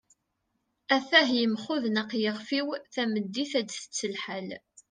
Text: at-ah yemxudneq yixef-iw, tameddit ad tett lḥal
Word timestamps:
at-ah 0.95 1.29
yemxudneq 1.37 2.09
yixef-iw, 2.21 2.67
tameddit 2.93 3.53
ad 3.59 3.67
tett 3.71 4.01
lḥal 4.13 4.49